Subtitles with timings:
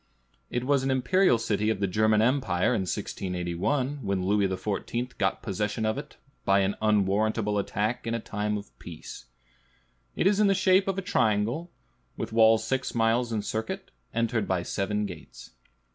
[0.49, 5.15] It was an imperial city of the German empire in 1681, when Louis XIV.
[5.19, 9.25] got possession of it, by an unwarrantable attack in a time of peace.
[10.15, 11.69] It is in shape a triangle,
[12.17, 15.51] with walls six miles in circuit, entered by seven gates.